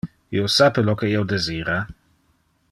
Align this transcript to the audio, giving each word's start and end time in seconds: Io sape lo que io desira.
Io 0.37 0.47
sape 0.53 0.83
lo 0.87 0.95
que 1.01 1.11
io 1.11 1.21
desira. 1.35 1.77